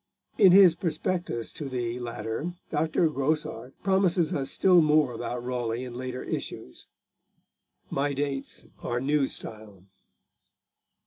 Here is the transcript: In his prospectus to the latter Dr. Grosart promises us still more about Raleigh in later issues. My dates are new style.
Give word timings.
In 0.39 0.51
his 0.51 0.73
prospectus 0.73 1.53
to 1.53 1.69
the 1.69 1.99
latter 1.99 2.55
Dr. 2.71 3.07
Grosart 3.07 3.75
promises 3.83 4.33
us 4.33 4.49
still 4.49 4.81
more 4.81 5.13
about 5.13 5.43
Raleigh 5.45 5.83
in 5.83 5.93
later 5.93 6.23
issues. 6.23 6.87
My 7.91 8.13
dates 8.13 8.65
are 8.79 8.99
new 8.99 9.27
style. 9.27 9.83